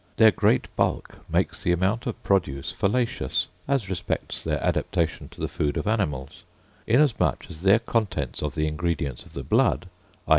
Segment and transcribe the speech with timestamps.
[0.17, 5.47] Their great bulk makes the amount of produce fallacious, as respects their adaptation to the
[5.47, 6.41] food of animals,
[6.87, 9.87] inasmuch as their contents of the ingredients of the blood,
[10.27, 10.29] i.